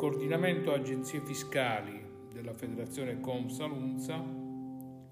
coordinamento 0.00 0.72
agenzie 0.72 1.20
fiscali 1.20 2.02
della 2.32 2.54
Federazione 2.54 3.20
Comsalunza 3.20 4.14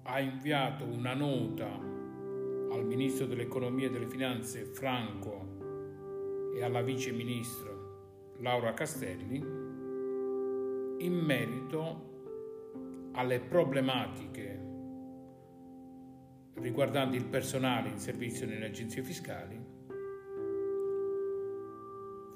ha 0.01 0.19
inviato 0.19 0.83
una 0.83 1.13
nota 1.13 1.67
al 1.67 2.83
Ministro 2.87 3.27
dell'Economia 3.27 3.85
e 3.85 3.91
delle 3.91 4.07
Finanze 4.07 4.63
Franco 4.65 6.55
e 6.55 6.63
alla 6.63 6.81
Vice 6.81 7.11
Ministro 7.11 8.33
Laura 8.39 8.73
Castelli 8.73 9.37
in 9.37 11.13
merito 11.13 13.11
alle 13.11 13.41
problematiche 13.41 14.59
riguardanti 16.55 17.15
il 17.15 17.25
personale 17.25 17.89
in 17.89 17.99
servizio 17.99 18.47
nelle 18.47 18.65
agenzie 18.65 19.03
fiscali, 19.03 19.63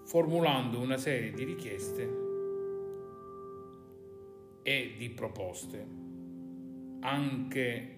formulando 0.05 0.79
una 0.79 0.97
serie 0.97 1.31
di 1.31 1.45
richieste 1.45 2.22
e 4.63 4.95
di 4.97 5.09
proposte, 5.09 5.85
anche 7.01 7.97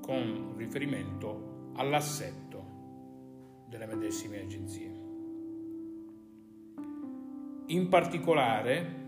con 0.00 0.54
riferimento 0.56 1.70
all'assetto 1.76 2.48
delle 3.68 3.86
medesime 3.86 4.40
agenzie. 4.40 4.98
In 7.66 7.88
particolare, 7.88 8.98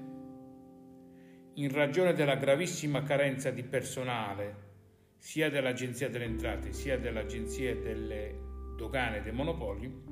in 1.54 1.70
ragione 1.72 2.14
della 2.14 2.36
gravissima 2.36 3.02
carenza 3.02 3.50
di 3.50 3.64
personale 3.64 4.70
sia 5.18 5.50
dell'Agenzia 5.50 6.08
delle 6.08 6.24
Entrate 6.24 6.72
sia 6.72 6.98
dell'Agenzia 6.98 7.76
delle 7.76 8.50
Dogane 8.76 9.18
e 9.18 9.22
dei 9.22 9.32
Monopoli, 9.32 10.10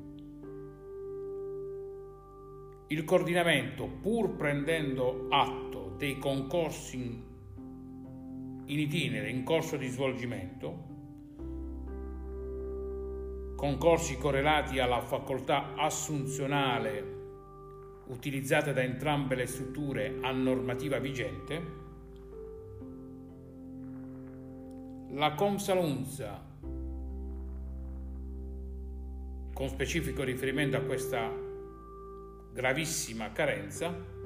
il 2.89 3.05
coordinamento, 3.05 3.87
pur 3.87 4.35
prendendo 4.35 5.29
atto 5.31 5.90
dei 6.01 6.17
concorsi 6.17 6.97
in, 6.97 7.23
in 8.65 8.79
itinere, 8.79 9.29
in 9.29 9.45
corso 9.45 9.77
di 9.77 9.87
svolgimento, 9.87 10.89
concorsi 13.55 14.17
correlati 14.17 14.79
alla 14.79 15.03
facoltà 15.03 15.75
assunzionale 15.75 17.19
utilizzata 18.07 18.73
da 18.73 18.81
entrambe 18.81 19.35
le 19.35 19.45
strutture 19.45 20.17
a 20.23 20.33
normativa 20.33 20.99
vigente, 20.99 21.63
la 25.11 25.35
Comsalunza, 25.35 26.43
con 29.53 29.69
specifico 29.69 30.23
riferimento 30.23 30.79
a 30.79 30.81
questa 30.81 31.31
gravissima 32.55 33.33
carenza, 33.33 34.20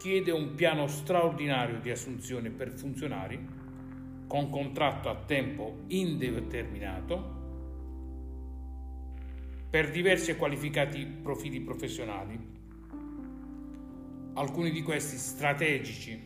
chiede 0.00 0.30
un 0.30 0.54
piano 0.54 0.86
straordinario 0.86 1.78
di 1.78 1.90
assunzione 1.90 2.48
per 2.48 2.70
funzionari 2.70 3.38
con 4.26 4.48
contratto 4.48 5.10
a 5.10 5.14
tempo 5.14 5.80
indeterminato 5.88 7.36
per 9.68 9.90
diversi 9.90 10.30
e 10.30 10.36
qualificati 10.36 11.04
profili 11.04 11.60
professionali, 11.60 12.38
alcuni 14.32 14.70
di 14.70 14.82
questi 14.82 15.18
strategici 15.18 16.18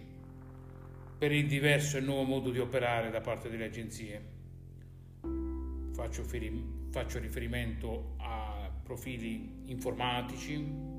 per 1.19 1.33
il 1.33 1.49
diverso 1.49 1.97
e 1.97 2.01
nuovo 2.01 2.23
modo 2.23 2.51
di 2.51 2.61
operare 2.61 3.11
da 3.11 3.21
parte 3.21 3.51
delle 3.51 3.65
agenzie. 3.65 4.25
Faccio, 5.93 6.23
riferimento 7.19 8.15
a 8.19 8.71
profili 8.85 9.65
informatici 9.65 10.94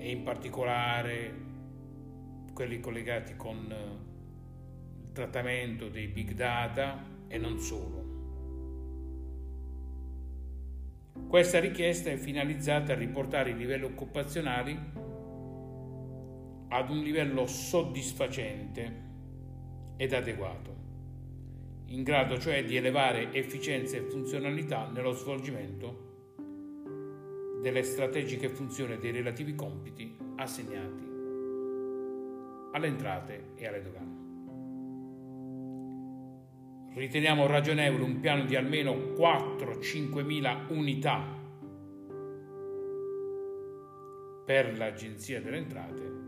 e 0.00 0.10
in 0.10 0.22
particolare 0.22 1.48
quelli 2.54 2.80
collegati 2.80 3.36
con 3.36 3.56
il 4.98 5.12
trattamento 5.12 5.90
dei 5.90 6.08
big 6.08 6.32
data 6.32 7.04
e 7.28 7.36
non 7.36 7.58
solo. 7.58 8.08
Questa 11.28 11.60
richiesta 11.60 12.10
è 12.10 12.16
finalizzata 12.16 12.92
a 12.92 12.96
riportare 12.96 13.50
i 13.50 13.56
livelli 13.56 13.84
occupazionali 13.84 14.78
ad 16.68 16.88
un 16.88 16.98
livello 17.02 17.46
soddisfacente 17.46 19.08
ed 19.96 20.14
adeguato, 20.14 20.76
in 21.86 22.02
grado 22.02 22.38
cioè 22.38 22.64
di 22.64 22.76
elevare 22.76 23.32
efficienza 23.34 23.98
e 23.98 24.02
funzionalità 24.02 24.88
nello 24.88 25.12
svolgimento 25.12 26.08
delle 27.60 27.82
strategiche 27.82 28.48
funzioni 28.48 28.96
dei 28.98 29.12
relativi 29.12 29.54
compiti 29.54 30.16
assegnati 30.36 31.08
alle 32.72 32.86
entrate 32.86 33.52
e 33.56 33.66
alle 33.66 33.82
dogane. 33.82 34.18
Riteniamo 36.94 37.46
ragionevole 37.46 38.02
un 38.02 38.20
piano 38.20 38.44
di 38.44 38.56
almeno 38.56 38.92
4-5 38.92 40.24
mila 40.24 40.66
unità 40.68 41.38
per 44.44 44.76
l'Agenzia 44.76 45.40
delle 45.40 45.58
Entrate 45.58 46.18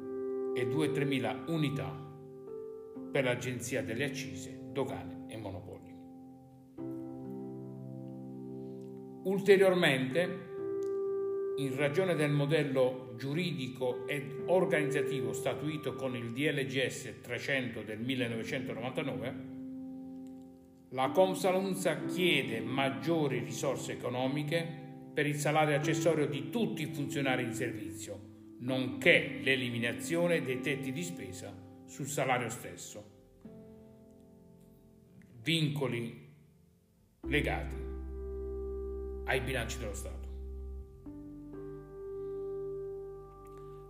e 0.55 0.67
2-3 0.69 1.07
mila 1.07 1.43
unità 1.49 1.91
per 3.11 3.25
l'Agenzia 3.25 3.83
delle 3.83 4.05
Accise, 4.05 4.71
Dogane 4.71 5.25
e 5.29 5.37
Monopoli. 5.37 5.91
Ulteriormente, 9.25 10.52
in 11.63 11.77
ragione 11.77 12.15
del 12.17 12.33
modello 12.33 13.15
giuridico 13.17 14.07
ed 14.09 14.43
organizzativo 14.47 15.33
statuito 15.33 15.95
con 15.95 16.17
il 16.17 16.33
DLGS 16.33 17.21
300 17.21 17.83
del 17.83 18.01
1999, 18.01 19.51
la 20.91 21.11
Comsalunza 21.11 22.05
chiede 22.05 22.61
maggiori 22.61 23.39
risorse 23.39 23.93
economiche 23.93 24.81
per 25.15 25.27
il 25.27 25.37
salario 25.37 25.77
accessorio 25.77 26.27
di 26.27 26.51
tutti 26.51 26.83
i 26.83 26.93
funzionari 26.93 27.45
in 27.45 27.55
servizio, 27.55 28.57
nonché 28.61 29.39
l'eliminazione 29.43 30.43
dei 30.43 30.61
tetti 30.61 30.91
di 30.91 31.03
spesa 31.03 31.55
sul 31.87 32.09
salario 32.09 32.49
stesso. 32.49 33.11
Vincoli 35.43 36.31
legati 37.29 37.77
ai 39.27 39.41
bilanci 39.41 39.79
dello 39.79 39.95
Stato. 39.95 40.32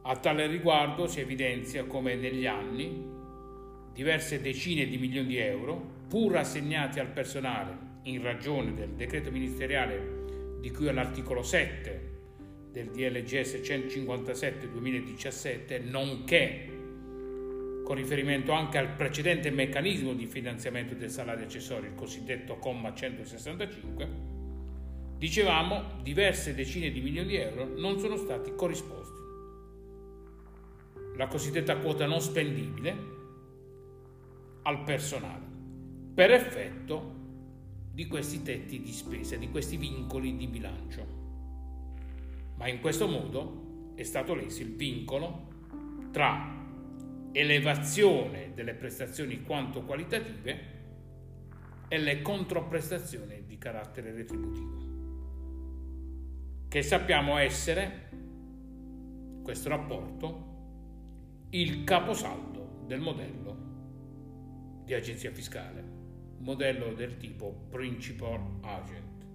A 0.05 0.17
tale 0.17 0.49
riguardo 0.49 1.07
si 1.07 1.21
evidenzia 1.21 1.85
come 1.85 2.17
negli 2.17 2.45
anni 2.45 3.09
diverse 3.93 4.41
decine 4.41 4.85
di 4.87 4.99
milioni 4.99 5.29
di 5.29 5.37
euro, 5.37 5.81
pur 6.09 6.37
assegnati 6.37 6.99
al 6.99 7.07
personale 7.07 7.91
in 8.03 8.21
ragione 8.21 8.75
del 8.75 8.95
decreto 8.95 9.31
ministeriale 9.31 10.59
di 10.61 10.73
cui 10.73 10.89
all'articolo 10.89 11.45
7 11.45 12.11
del 12.73 12.89
DLGS 12.89 13.61
157-2017, 13.63 15.89
nonché 15.89 16.67
con 17.85 17.95
riferimento 17.95 18.51
anche 18.51 18.79
al 18.79 18.97
precedente 18.97 19.51
meccanismo 19.51 20.15
di 20.15 20.27
finanziamento 20.27 20.95
del 20.95 21.11
salario 21.11 21.45
accessorio, 21.45 21.91
il 21.91 21.95
cosiddetto 21.95 22.57
comma 22.57 22.93
165, 22.93 24.09
dicevamo 25.17 26.01
diverse 26.03 26.57
decine 26.57 26.91
di 26.91 27.01
milioni 27.01 27.29
di 27.29 27.37
euro 27.37 27.69
non 27.77 28.01
sono 28.01 28.17
stati 28.17 28.53
corrisposti. 28.57 29.22
La 31.17 31.27
cosiddetta 31.27 31.77
quota 31.77 32.07
non 32.07 32.21
spendibile 32.21 32.97
al 34.63 34.83
personale, 34.85 35.45
per 36.15 36.31
effetto 36.31 37.21
di 37.93 38.07
questi 38.07 38.43
tetti 38.43 38.81
di 38.81 38.93
spesa, 38.93 39.37
di 39.37 39.51
questi 39.51 39.77
vincoli 39.77 40.37
di 40.37 40.47
bilancio. 40.47 41.21
Ma 42.57 42.69
in 42.69 42.81
questo 42.81 43.07
modo 43.07 43.93
è 43.95 44.03
stato 44.03 44.35
leso 44.35 44.63
il 44.63 44.75
vincolo 44.75 45.51
tra 46.11 46.61
elevazione 47.33 48.53
delle 48.55 48.75
prestazioni 48.75 49.43
quanto 49.43 49.83
qualitative 49.83 50.81
e 51.89 51.99
le 51.99 52.23
controprestazioni 52.23 53.45
di 53.47 53.59
carattere 53.59 54.13
retributivo, 54.13 54.81
che 56.69 56.83
sappiamo 56.83 57.37
essere, 57.37 58.11
questo 59.43 59.69
rapporto, 59.69 60.52
il 61.55 61.85
caposaldo 61.85 62.85
del 62.87 63.01
modello 63.01 63.57
di 64.85 64.95
agenzia 64.95 65.31
fiscale, 65.33 65.85
modello 66.39 66.95
del 66.95 67.19
tipo 67.19 67.67
Principal 67.69 68.41
Agent. 68.63 69.27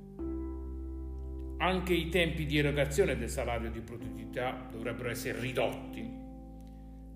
Anche 1.60 1.94
i 1.94 2.10
tempi 2.10 2.48
di 2.48 2.58
erogazione 2.58 3.16
del 3.18 3.30
salario 3.30 3.70
di 3.70 3.82
produttività 3.82 4.68
dovrebbero 4.72 5.10
essere 5.10 5.40
ridotti, 5.40 6.10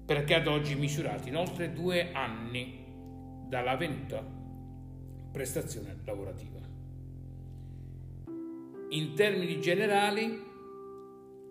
perché 0.05 0.35
ad 0.35 0.45
oggi 0.45 0.75
misurati 0.75 1.29
in 1.29 1.35
oltre 1.35 1.73
due 1.73 2.11
anni 2.11 2.85
dalla 3.47 3.75
venuta 3.77 4.23
prestazione 5.31 5.97
lavorativa. 6.05 6.59
In 8.89 9.15
termini 9.15 9.59
generali, 9.59 10.50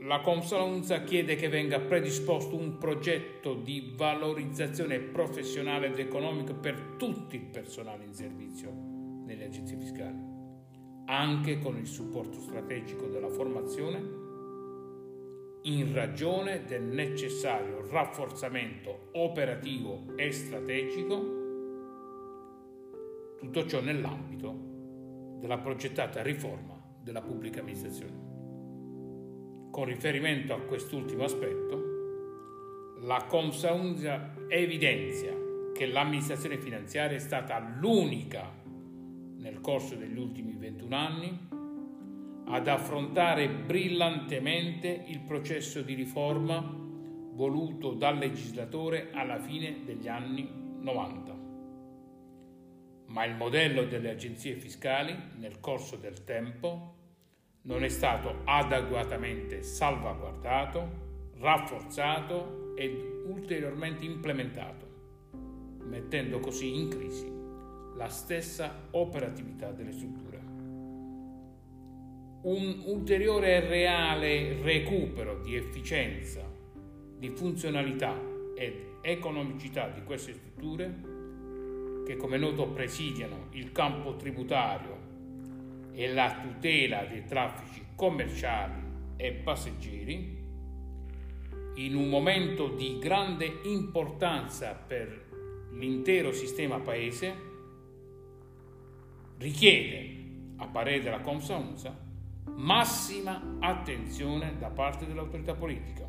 la 0.02 0.20
Consalunza 0.20 1.02
chiede 1.02 1.36
che 1.36 1.48
venga 1.48 1.78
predisposto 1.78 2.56
un 2.56 2.78
progetto 2.78 3.54
di 3.54 3.92
valorizzazione 3.96 4.98
professionale 4.98 5.88
ed 5.88 5.98
economica 5.98 6.54
per 6.54 6.94
tutto 6.96 7.34
il 7.34 7.42
personale 7.42 8.04
in 8.04 8.14
servizio 8.14 8.72
nelle 9.26 9.44
agenzie 9.44 9.76
fiscali, 9.76 10.18
anche 11.04 11.58
con 11.58 11.76
il 11.76 11.86
supporto 11.86 12.40
strategico 12.40 13.08
della 13.08 13.28
formazione, 13.28 14.18
in 15.64 15.92
ragione 15.92 16.64
del 16.64 16.84
necessario 16.84 17.86
rafforzamento 17.86 19.10
operativo 19.12 20.16
e 20.16 20.32
strategico, 20.32 21.38
tutto 23.38 23.66
ciò 23.66 23.82
nell'ambito 23.82 25.38
della 25.40 25.58
progettata 25.58 26.22
riforma 26.22 26.82
della 27.02 27.20
pubblica 27.20 27.60
amministrazione. 27.60 28.29
Con 29.70 29.84
riferimento 29.84 30.52
a 30.52 30.60
quest'ultimo 30.60 31.22
aspetto, 31.22 32.98
la 33.02 33.24
Comsaunza 33.28 34.34
evidenzia 34.48 35.32
che 35.72 35.86
l'amministrazione 35.86 36.58
finanziaria 36.58 37.16
è 37.16 37.20
stata 37.20 37.58
l'unica 37.78 38.52
nel 39.36 39.60
corso 39.60 39.94
degli 39.94 40.18
ultimi 40.18 40.56
21 40.58 40.96
anni 40.96 41.48
ad 42.46 42.66
affrontare 42.66 43.48
brillantemente 43.48 45.04
il 45.06 45.20
processo 45.20 45.82
di 45.82 45.94
riforma 45.94 46.58
voluto 46.58 47.92
dal 47.92 48.18
legislatore 48.18 49.10
alla 49.12 49.38
fine 49.38 49.84
degli 49.84 50.08
anni 50.08 50.50
90. 50.80 51.38
Ma 53.06 53.24
il 53.24 53.36
modello 53.36 53.84
delle 53.84 54.10
agenzie 54.10 54.56
fiscali 54.56 55.16
nel 55.38 55.60
corso 55.60 55.94
del 55.94 56.24
tempo 56.24 56.96
non 57.62 57.84
è 57.84 57.88
stato 57.88 58.40
adeguatamente 58.44 59.62
salvaguardato, 59.62 61.08
rafforzato 61.38 62.74
ed 62.74 63.24
ulteriormente 63.26 64.04
implementato, 64.04 64.86
mettendo 65.84 66.40
così 66.40 66.74
in 66.74 66.88
crisi 66.88 67.30
la 67.96 68.08
stessa 68.08 68.88
operatività 68.92 69.72
delle 69.72 69.92
strutture. 69.92 70.38
Un 72.42 72.82
ulteriore 72.86 73.56
e 73.56 73.68
reale 73.68 74.62
recupero 74.62 75.40
di 75.40 75.54
efficienza, 75.56 76.40
di 77.18 77.28
funzionalità 77.28 78.18
ed 78.56 78.72
economicità 79.02 79.88
di 79.88 80.02
queste 80.02 80.32
strutture, 80.32 81.08
che 82.06 82.16
come 82.16 82.38
noto 82.38 82.68
presidiano 82.68 83.48
il 83.50 83.70
campo 83.72 84.16
tributario 84.16 85.09
e 86.00 86.10
la 86.14 86.34
tutela 86.40 87.04
dei 87.04 87.26
traffici 87.26 87.84
commerciali 87.94 88.80
e 89.16 89.32
passeggeri, 89.32 90.38
in 91.74 91.94
un 91.94 92.08
momento 92.08 92.68
di 92.68 92.96
grande 92.98 93.60
importanza 93.64 94.72
per 94.72 95.68
l'intero 95.72 96.32
sistema 96.32 96.80
paese, 96.80 97.34
richiede, 99.36 100.16
a 100.56 100.68
parere 100.68 101.02
della 101.02 101.20
Comsa 101.20 101.62
massima 102.54 103.58
attenzione 103.60 104.56
da 104.58 104.70
parte 104.70 105.06
dell'autorità 105.06 105.54
politica, 105.54 106.08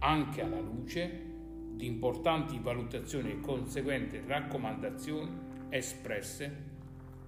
anche 0.00 0.42
alla 0.42 0.60
luce 0.60 1.24
di 1.72 1.86
importanti 1.86 2.58
valutazioni 2.58 3.30
e 3.30 3.40
conseguenti 3.40 4.20
raccomandazioni 4.26 5.30
espresse 5.70 6.75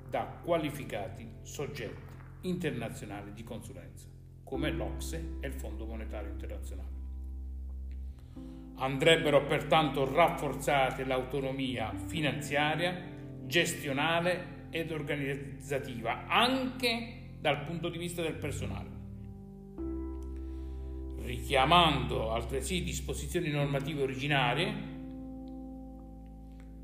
da 0.08 0.24
qualificati 0.42 1.26
soggetti 1.42 2.06
internazionali 2.42 3.32
di 3.32 3.42
consulenza, 3.42 4.06
come 4.44 4.70
l'Ocse 4.70 5.36
e 5.40 5.46
il 5.46 5.54
Fondo 5.54 5.84
Monetario 5.84 6.30
Internazionale. 6.30 6.96
Andrebbero 8.76 9.44
pertanto 9.44 10.10
rafforzate 10.10 11.04
l'autonomia 11.04 11.92
finanziaria, 12.06 12.96
gestionale 13.44 14.66
ed 14.70 14.92
organizzativa, 14.92 16.26
anche 16.26 17.30
dal 17.40 17.64
punto 17.64 17.88
di 17.88 17.98
vista 17.98 18.22
del 18.22 18.34
personale, 18.34 18.88
richiamando 21.22 22.32
altresì 22.32 22.82
disposizioni 22.82 23.50
normative 23.50 24.02
originarie 24.02 24.97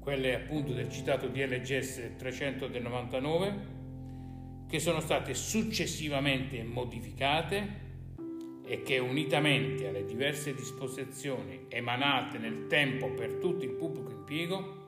quelle 0.04 0.34
appunto 0.34 0.74
del 0.74 0.90
citato 0.90 1.28
DLGS 1.28 2.16
300 2.18 2.68
del 2.68 2.82
99, 2.82 3.72
che 4.68 4.78
sono 4.78 5.00
state 5.00 5.32
successivamente 5.32 6.62
modificate 6.62 7.82
e 8.66 8.82
che 8.82 8.98
unitamente 8.98 9.88
alle 9.88 10.04
diverse 10.04 10.54
disposizioni 10.54 11.64
emanate 11.68 12.36
nel 12.36 12.66
tempo 12.66 13.12
per 13.12 13.34
tutto 13.34 13.64
il 13.64 13.70
pubblico 13.70 14.10
impiego 14.10 14.82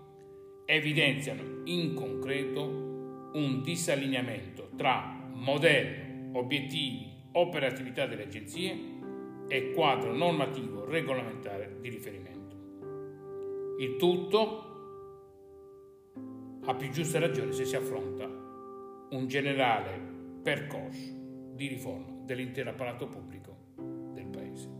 evidenziano 0.67 1.63
in 1.65 1.95
concreto 1.95 3.31
un 3.33 3.63
disallineamento 3.63 4.69
tra 4.77 5.31
modello, 5.33 6.39
obiettivi, 6.39 7.11
operatività 7.33 8.07
delle 8.07 8.25
agenzie 8.25 8.95
e 9.49 9.73
quadro 9.73 10.15
normativo 10.15 10.85
regolamentare 10.85 11.79
di 11.81 11.89
riferimento. 11.89 12.35
Il 13.79 13.97
tutto 13.97 14.76
a 16.67 16.75
più 16.75 16.91
giusta 16.91 17.21
ragione 17.21 17.53
se 17.53 17.65
si 17.65 17.77
affronta 17.77 18.25
un 18.25 19.27
generale 19.29 19.99
percorso 20.43 21.15
di 21.55 21.69
riforma 21.69 22.13
dell'intero 22.25 22.71
apparato 22.71 23.07
pubblico 23.07 23.57
del 24.13 24.27
Paese. 24.27 24.75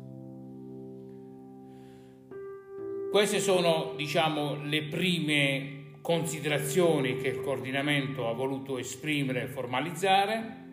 Queste 3.11 3.39
sono, 3.39 3.95
diciamo, 3.97 4.65
le 4.65 4.83
prime 4.85 5.93
considerazioni 6.01 7.17
che 7.19 7.29
il 7.29 7.41
coordinamento 7.41 8.29
ha 8.29 8.33
voluto 8.33 8.79
esprimere 8.79 9.43
e 9.43 9.47
formalizzare 9.47 10.65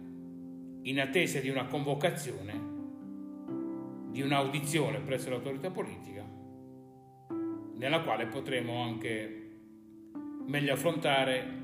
in 0.81 1.00
attesa 1.00 1.39
di 1.39 1.50
una 1.50 1.65
convocazione, 1.65 2.71
di 4.10 4.21
un'audizione 4.21 5.00
presso 5.00 5.30
l'autorità 5.30 5.69
politica, 5.69 6.27
nella 7.75 8.01
quale 8.01 8.25
potremo 8.25 8.81
anche 8.81 9.43
meglio 10.45 10.74
affrontare 10.74 11.62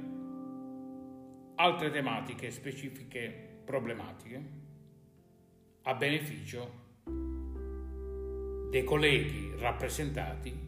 altre 1.56 1.90
tematiche 1.90 2.52
specifiche 2.52 3.62
problematiche 3.66 4.44
a 5.84 5.94
beneficio 5.94 6.88
dei 8.70 8.84
colleghi 8.84 9.54
rappresentati 9.58 10.68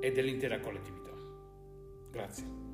e 0.00 0.12
dell'intera 0.12 0.60
collettività. 0.60 1.10
Grazie. 2.10 2.65